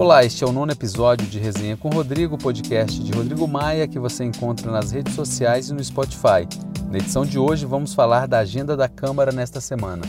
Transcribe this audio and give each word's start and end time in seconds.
Olá, 0.00 0.24
este 0.24 0.42
é 0.42 0.46
o 0.46 0.50
nono 0.50 0.72
episódio 0.72 1.26
de 1.26 1.38
Resenha 1.38 1.76
com 1.76 1.90
Rodrigo, 1.90 2.38
podcast 2.38 2.98
de 3.02 3.12
Rodrigo 3.12 3.46
Maia 3.46 3.86
que 3.86 3.98
você 3.98 4.24
encontra 4.24 4.72
nas 4.72 4.92
redes 4.92 5.14
sociais 5.14 5.68
e 5.68 5.74
no 5.74 5.84
Spotify. 5.84 6.48
Na 6.90 6.96
edição 6.96 7.22
de 7.22 7.38
hoje 7.38 7.66
vamos 7.66 7.92
falar 7.92 8.26
da 8.26 8.38
agenda 8.38 8.74
da 8.74 8.88
Câmara 8.88 9.30
nesta 9.30 9.60
semana. 9.60 10.06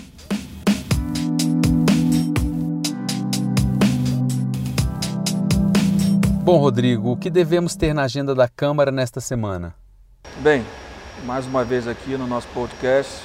Bom, 6.42 6.58
Rodrigo, 6.58 7.12
o 7.12 7.18
que 7.18 7.30
devemos 7.30 7.76
ter 7.76 7.94
na 7.94 8.04
agenda 8.04 8.34
da 8.34 8.48
Câmara 8.48 8.94
nesta 8.94 9.20
semana? 9.20 9.76
Bem, 10.38 10.66
mais 11.26 11.46
uma 11.46 11.66
vez 11.66 11.86
aqui 11.86 12.16
no 12.16 12.28
nosso 12.28 12.48
podcast, 12.54 13.22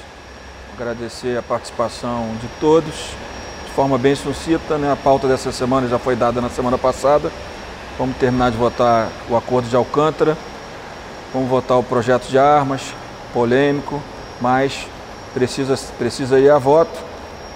agradecer 0.75 1.39
a 1.39 1.43
participação 1.43 2.35
de 2.41 2.49
todos 2.59 3.15
forma 3.77 3.99
bem 3.99 4.15
sucinta, 4.15 4.79
né? 4.79 4.91
a 4.91 4.97
pauta 4.97 5.29
dessa 5.29 5.53
semana 5.53 5.87
já 5.87 5.99
foi 5.99 6.17
dada 6.17 6.41
na 6.41 6.49
semana 6.49 6.79
passada. 6.79 7.31
Vamos 7.99 8.17
terminar 8.17 8.51
de 8.51 8.57
votar 8.57 9.11
o 9.29 9.37
acordo 9.37 9.69
de 9.69 9.77
Alcântara, 9.77 10.35
vamos 11.31 11.47
votar 11.47 11.77
o 11.79 11.83
projeto 11.83 12.27
de 12.27 12.39
armas, 12.39 12.95
polêmico, 13.35 14.01
mas 14.41 14.89
precisa, 15.35 15.79
precisa 15.99 16.41
ir 16.41 16.49
a 16.49 16.57
voto. 16.57 16.99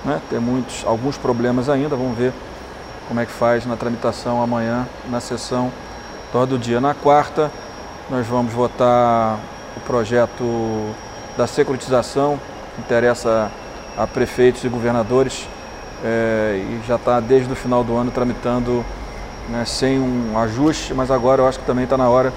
Né? 0.04 0.20
Tem 0.28 0.38
muitos, 0.38 0.84
alguns 0.84 1.16
problemas 1.16 1.70
ainda, 1.70 1.96
vamos 1.96 2.18
ver 2.18 2.34
como 3.08 3.18
é 3.18 3.24
que 3.24 3.32
faz 3.32 3.64
na 3.64 3.76
tramitação 3.76 4.42
amanhã, 4.42 4.86
na 5.08 5.20
sessão 5.20 5.72
todo 6.30 6.58
dia. 6.58 6.82
Na 6.82 6.92
quarta, 6.92 7.50
nós 8.10 8.26
vamos 8.26 8.52
votar 8.52 9.38
o 9.74 9.80
projeto 9.86 10.94
da 11.38 11.46
securitização, 11.46 12.38
que 12.74 12.82
interessa 12.82 13.50
a 13.96 14.06
prefeitos 14.06 14.62
e 14.64 14.68
governadores 14.68 15.48
é, 16.04 16.62
e 16.62 16.86
já 16.86 16.96
está 16.96 17.20
desde 17.20 17.52
o 17.52 17.56
final 17.56 17.84
do 17.84 17.96
ano 17.96 18.10
tramitando 18.10 18.84
né, 19.48 19.64
sem 19.64 19.98
um 19.98 20.38
ajuste, 20.38 20.94
mas 20.94 21.10
agora 21.10 21.42
eu 21.42 21.48
acho 21.48 21.58
que 21.58 21.66
também 21.66 21.84
está 21.84 21.96
na 21.96 22.08
hora 22.08 22.32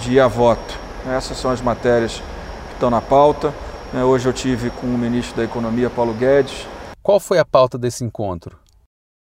de 0.00 0.14
ir 0.14 0.20
a 0.20 0.28
voto. 0.28 0.78
Essas 1.08 1.36
são 1.38 1.50
as 1.50 1.60
matérias 1.60 2.22
que 2.68 2.74
estão 2.74 2.90
na 2.90 3.00
pauta. 3.00 3.52
Né, 3.92 4.02
hoje 4.04 4.28
eu 4.28 4.32
tive 4.32 4.70
com 4.70 4.86
o 4.86 4.98
ministro 4.98 5.36
da 5.36 5.44
Economia, 5.44 5.88
Paulo 5.88 6.12
Guedes. 6.12 6.66
Qual 7.02 7.20
foi 7.20 7.38
a 7.38 7.44
pauta 7.44 7.78
desse 7.78 8.04
encontro? 8.04 8.58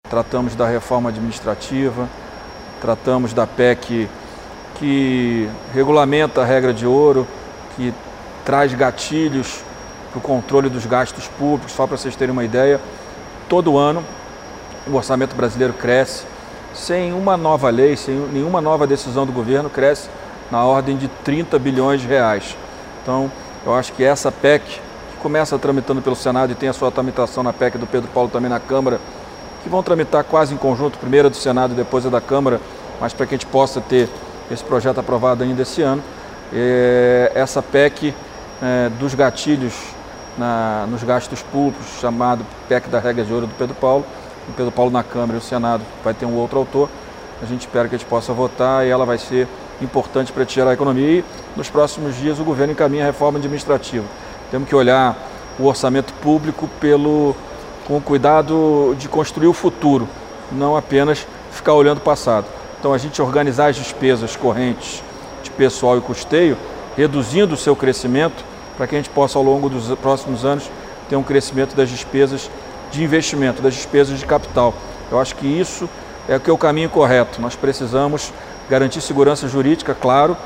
Tratamos 0.09 0.55
da 0.55 0.67
reforma 0.67 1.09
administrativa, 1.09 2.07
tratamos 2.81 3.33
da 3.33 3.45
PEC 3.45 4.09
que 4.75 5.49
regulamenta 5.73 6.41
a 6.41 6.45
regra 6.45 6.73
de 6.73 6.85
ouro, 6.85 7.27
que 7.75 7.93
traz 8.45 8.73
gatilhos 8.73 9.61
para 10.11 10.19
o 10.19 10.21
controle 10.21 10.69
dos 10.69 10.85
gastos 10.85 11.27
públicos. 11.27 11.73
Só 11.73 11.87
para 11.87 11.97
vocês 11.97 12.15
terem 12.15 12.31
uma 12.31 12.43
ideia, 12.43 12.79
todo 13.47 13.77
ano 13.77 14.03
o 14.89 14.95
orçamento 14.95 15.35
brasileiro 15.35 15.73
cresce, 15.73 16.23
sem 16.73 17.13
uma 17.13 17.35
nova 17.35 17.69
lei, 17.69 17.95
sem 17.95 18.15
nenhuma 18.15 18.61
nova 18.61 18.87
decisão 18.87 19.25
do 19.25 19.31
governo, 19.31 19.69
cresce 19.69 20.09
na 20.49 20.63
ordem 20.63 20.95
de 20.95 21.07
30 21.23 21.59
bilhões 21.59 22.01
de 22.01 22.07
reais. 22.07 22.55
Então, 23.01 23.31
eu 23.65 23.73
acho 23.73 23.91
que 23.93 24.03
essa 24.03 24.31
PEC, 24.31 24.63
que 24.63 25.17
começa 25.21 25.57
tramitando 25.57 26.01
pelo 26.01 26.15
Senado 26.15 26.51
e 26.51 26.55
tem 26.55 26.69
a 26.69 26.73
sua 26.73 26.91
tramitação 26.91 27.43
na 27.43 27.51
PEC 27.51 27.77
do 27.77 27.87
Pedro 27.87 28.09
Paulo 28.13 28.29
também 28.29 28.49
na 28.49 28.59
Câmara, 28.59 28.99
que 29.63 29.69
vão 29.69 29.83
tramitar 29.83 30.23
quase 30.23 30.53
em 30.53 30.57
conjunto, 30.57 30.97
primeiro 30.97 31.29
do 31.29 31.35
Senado 31.35 31.73
e 31.73 31.75
depois 31.75 32.05
a 32.05 32.09
da 32.09 32.21
Câmara, 32.21 32.61
mas 33.01 33.13
para 33.13 33.25
que 33.25 33.35
a 33.35 33.37
gente 33.37 33.47
possa 33.47 33.81
ter 33.81 34.07
esse 34.49 34.63
projeto 34.63 34.99
aprovado 34.99 35.43
ainda 35.43 35.61
esse 35.61 35.81
ano. 35.81 36.01
É, 36.53 37.31
essa 37.35 37.61
PEC 37.61 38.13
é, 38.61 38.89
dos 38.97 39.13
gatilhos 39.13 39.73
na, 40.37 40.85
nos 40.89 41.03
gastos 41.03 41.41
públicos, 41.41 41.85
chamado 41.99 42.45
PEC 42.67 42.89
da 42.89 42.99
regra 42.99 43.23
de 43.23 43.33
ouro 43.33 43.47
do 43.47 43.53
Pedro 43.55 43.75
Paulo. 43.75 44.05
O 44.47 44.53
Pedro 44.53 44.71
Paulo 44.71 44.91
na 44.91 45.03
Câmara 45.03 45.33
e 45.33 45.37
o 45.37 45.41
Senado 45.41 45.83
vai 46.03 46.13
ter 46.13 46.25
um 46.25 46.35
outro 46.35 46.59
autor. 46.59 46.89
A 47.41 47.45
gente 47.45 47.61
espera 47.61 47.87
que 47.87 47.95
a 47.95 47.97
gente 47.97 48.07
possa 48.07 48.33
votar 48.33 48.85
e 48.85 48.89
ela 48.89 49.05
vai 49.05 49.17
ser 49.17 49.47
importante 49.81 50.31
para 50.31 50.45
tirar 50.45 50.69
a 50.69 50.73
economia. 50.73 51.19
E 51.19 51.25
nos 51.55 51.69
próximos 51.69 52.15
dias 52.15 52.39
o 52.39 52.43
governo 52.43 52.73
encaminha 52.73 53.03
a 53.03 53.07
reforma 53.07 53.37
administrativa. 53.37 54.05
Temos 54.49 54.67
que 54.69 54.75
olhar 54.75 55.17
o 55.59 55.65
orçamento 55.65 56.13
público 56.15 56.69
pelo, 56.79 57.35
com 57.85 57.97
o 57.97 58.01
cuidado 58.01 58.95
de 58.97 59.07
construir 59.07 59.47
o 59.47 59.53
futuro, 59.53 60.07
não 60.51 60.75
apenas 60.75 61.27
ficar 61.51 61.73
olhando 61.73 61.97
o 61.97 62.01
passado. 62.01 62.45
Então 62.79 62.93
a 62.93 62.97
gente 62.97 63.21
organizar 63.21 63.69
as 63.69 63.75
despesas 63.75 64.35
correntes 64.35 65.03
de 65.43 65.49
pessoal 65.51 65.97
e 65.97 66.01
custeio, 66.01 66.57
reduzindo 66.95 67.53
o 67.55 67.57
seu 67.57 67.75
crescimento, 67.75 68.43
para 68.77 68.85
que 68.87 68.95
a 68.95 68.99
gente 68.99 69.09
possa, 69.09 69.37
ao 69.37 69.43
longo 69.43 69.67
dos 69.67 69.87
próximos 69.99 70.45
anos, 70.45 70.69
ter 71.09 71.15
um 71.15 71.23
crescimento 71.23 71.75
das 71.75 71.89
despesas 71.89 72.49
de 72.91 73.03
investimento, 73.03 73.61
das 73.61 73.73
despesas 73.73 74.19
de 74.19 74.25
capital. 74.25 74.73
Eu 75.11 75.19
acho 75.19 75.35
que 75.35 75.47
isso 75.47 75.89
é 76.29 76.37
que 76.37 76.49
é 76.49 76.53
o 76.53 76.57
caminho 76.57 76.89
correto. 76.89 77.41
Nós 77.41 77.55
precisamos 77.55 78.31
garantir 78.69 79.01
segurança 79.01 79.47
jurídica, 79.47 79.95
claro, 79.95 80.37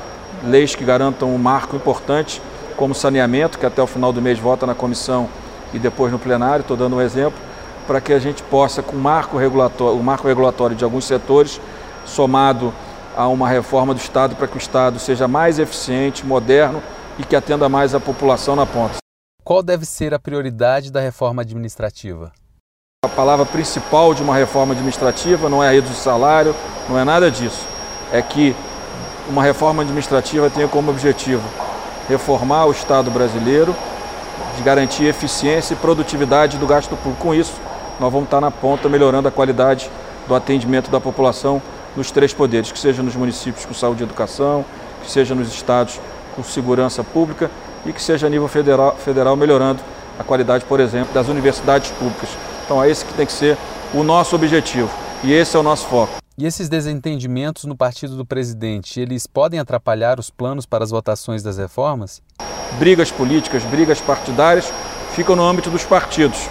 leis 0.44 0.74
que 0.74 0.84
garantam 0.84 1.32
um 1.34 1.38
marco 1.38 1.76
importante, 1.76 2.40
como 2.76 2.94
saneamento, 2.94 3.58
que 3.58 3.66
até 3.66 3.82
o 3.82 3.86
final 3.86 4.12
do 4.12 4.22
mês 4.22 4.38
vota 4.38 4.66
na 4.66 4.74
comissão 4.74 5.28
e 5.74 5.78
depois 5.78 6.10
no 6.10 6.18
plenário, 6.18 6.62
estou 6.62 6.76
dando 6.76 6.96
um 6.96 7.00
exemplo, 7.00 7.38
para 7.86 8.00
que 8.00 8.12
a 8.12 8.18
gente 8.18 8.42
possa, 8.44 8.82
com 8.82 8.96
o 8.96 8.98
marco 8.98 9.36
regulatório, 9.36 9.98
o 9.98 10.02
marco 10.02 10.26
regulatório 10.26 10.74
de 10.74 10.84
alguns 10.84 11.04
setores, 11.04 11.60
somado 12.06 12.72
a 13.16 13.28
uma 13.28 13.48
reforma 13.48 13.92
do 13.92 13.98
Estado, 13.98 14.36
para 14.36 14.46
que 14.46 14.56
o 14.56 14.58
Estado 14.58 14.98
seja 14.98 15.28
mais 15.28 15.58
eficiente, 15.58 16.24
moderno 16.24 16.82
e 17.22 17.24
que 17.24 17.36
atenda 17.36 17.68
mais 17.68 17.94
a 17.94 18.00
população 18.00 18.56
na 18.56 18.66
ponta. 18.66 18.96
Qual 19.44 19.62
deve 19.62 19.86
ser 19.86 20.12
a 20.12 20.18
prioridade 20.18 20.90
da 20.90 21.00
reforma 21.00 21.42
administrativa? 21.42 22.32
A 23.04 23.08
palavra 23.08 23.46
principal 23.46 24.14
de 24.14 24.22
uma 24.22 24.36
reforma 24.36 24.74
administrativa 24.74 25.48
não 25.48 25.62
é 25.62 25.68
a 25.68 25.72
redução 25.72 25.94
de 25.94 26.02
salário, 26.02 26.54
não 26.88 26.98
é 26.98 27.04
nada 27.04 27.30
disso. 27.30 27.66
É 28.12 28.20
que 28.20 28.54
uma 29.28 29.42
reforma 29.42 29.82
administrativa 29.82 30.50
tenha 30.50 30.68
como 30.68 30.90
objetivo 30.90 31.42
reformar 32.08 32.66
o 32.66 32.72
Estado 32.72 33.10
brasileiro, 33.10 33.74
de 34.56 34.62
garantir 34.62 35.04
eficiência 35.04 35.74
e 35.74 35.76
produtividade 35.76 36.58
do 36.58 36.66
gasto 36.66 36.96
público. 36.96 37.22
Com 37.22 37.34
isso, 37.34 37.54
nós 38.00 38.12
vamos 38.12 38.26
estar 38.26 38.40
na 38.40 38.50
ponta 38.50 38.88
melhorando 38.88 39.28
a 39.28 39.30
qualidade 39.30 39.90
do 40.26 40.34
atendimento 40.34 40.90
da 40.90 41.00
população 41.00 41.62
nos 41.96 42.10
três 42.10 42.32
poderes, 42.32 42.72
que 42.72 42.78
seja 42.78 43.02
nos 43.02 43.14
municípios 43.14 43.64
com 43.64 43.74
saúde 43.74 44.02
e 44.02 44.04
educação, 44.04 44.64
que 45.02 45.10
seja 45.10 45.34
nos 45.34 45.48
estados 45.48 46.00
com 46.34 46.42
segurança 46.42 47.04
pública 47.04 47.50
e 47.84 47.92
que 47.92 48.02
seja 48.02 48.26
a 48.26 48.30
nível 48.30 48.48
federal, 48.48 48.96
federal 48.96 49.36
melhorando 49.36 49.80
a 50.18 50.24
qualidade, 50.24 50.64
por 50.64 50.80
exemplo, 50.80 51.12
das 51.12 51.28
universidades 51.28 51.90
públicas. 51.92 52.30
Então 52.64 52.82
é 52.82 52.90
esse 52.90 53.04
que 53.04 53.14
tem 53.14 53.26
que 53.26 53.32
ser 53.32 53.56
o 53.94 54.02
nosso 54.02 54.34
objetivo 54.36 54.90
e 55.22 55.32
esse 55.32 55.56
é 55.56 55.60
o 55.60 55.62
nosso 55.62 55.86
foco. 55.86 56.22
E 56.36 56.46
esses 56.46 56.68
desentendimentos 56.68 57.64
no 57.64 57.76
partido 57.76 58.16
do 58.16 58.24
presidente, 58.24 58.98
eles 58.98 59.26
podem 59.26 59.60
atrapalhar 59.60 60.18
os 60.18 60.30
planos 60.30 60.64
para 60.64 60.82
as 60.82 60.90
votações 60.90 61.42
das 61.42 61.58
reformas? 61.58 62.22
Brigas 62.78 63.10
políticas, 63.10 63.62
brigas 63.64 64.00
partidárias 64.00 64.72
ficam 65.14 65.36
no 65.36 65.44
âmbito 65.44 65.68
dos 65.70 65.84
partidos. 65.84 66.48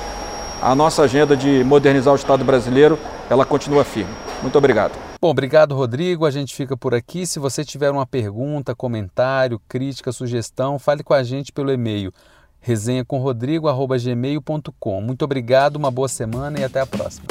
A 0.62 0.75
nossa 0.75 1.02
agenda 1.02 1.36
de 1.36 1.63
modernizar 1.63 2.13
o 2.13 2.16
Estado 2.16 2.46
brasileiro, 2.46 2.98
ela 3.28 3.44
continua 3.44 3.84
firme. 3.84 4.13
Muito 4.44 4.58
obrigado. 4.58 5.11
Bom, 5.22 5.30
obrigado, 5.30 5.76
Rodrigo. 5.76 6.26
A 6.26 6.32
gente 6.32 6.56
fica 6.56 6.76
por 6.76 6.96
aqui. 6.96 7.28
Se 7.28 7.38
você 7.38 7.64
tiver 7.64 7.92
uma 7.92 8.08
pergunta, 8.08 8.74
comentário, 8.74 9.62
crítica, 9.70 10.12
sugestão, 10.12 10.80
fale 10.80 11.04
com 11.04 11.14
a 11.14 11.22
gente 11.22 11.52
pelo 11.52 11.72
e-mail 11.72 12.12
resenhacomrodrigo.gmail.com. 12.59 15.02
Muito 15.02 15.24
obrigado, 15.24 15.76
uma 15.76 15.92
boa 15.92 16.08
semana 16.08 16.60
e 16.60 16.64
até 16.64 16.80
a 16.80 16.88
próxima. 16.88 17.28